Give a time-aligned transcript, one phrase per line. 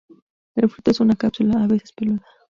[0.55, 2.25] El fruto es una cápsula, a veces peluda.